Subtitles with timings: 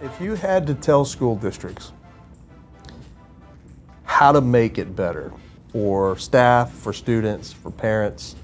[0.00, 1.92] If you had to tell school districts
[4.04, 5.32] how to make it better
[5.72, 8.34] for staff, for students, for parents,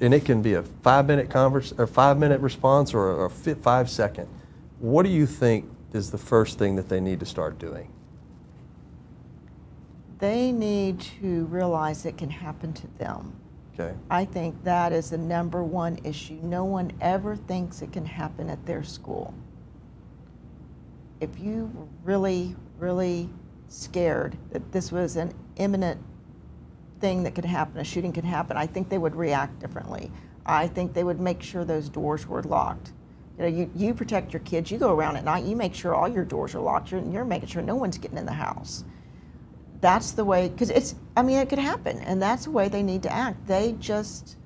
[0.00, 3.88] and it can be a five minute converse, a five minute response or a five
[3.88, 4.28] second,
[4.78, 7.90] what do you think is the first thing that they need to start doing?
[10.18, 13.40] They need to realize it can happen to them
[13.78, 13.94] Okay.
[14.10, 16.38] I think that is the number one issue.
[16.42, 19.34] No one ever thinks it can happen at their school.
[21.20, 23.28] If you were really, really
[23.68, 26.00] scared that this was an imminent
[27.00, 30.10] thing that could happen, a shooting could happen, I think they would react differently.
[30.46, 32.92] I think they would make sure those doors were locked.
[33.36, 35.94] You know, you, you protect your kids, you go around at night, you make sure
[35.94, 38.84] all your doors are locked, you're, you're making sure no one's getting in the house
[39.86, 42.82] that's the way because it's i mean it could happen and that's the way they
[42.82, 43.46] need to act.
[43.46, 44.36] They just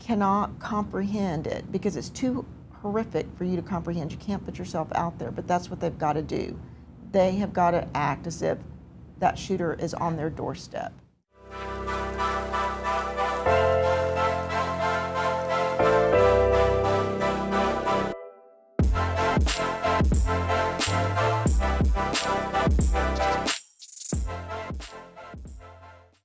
[0.00, 2.44] cannot comprehend it because it's too
[2.82, 4.10] horrific for you to comprehend.
[4.10, 6.58] You can't put yourself out there but that's what they've got to do.
[7.12, 8.58] They have got to act as if
[9.20, 10.92] that shooter is on their doorstep